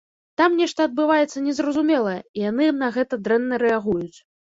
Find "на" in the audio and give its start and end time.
2.79-2.89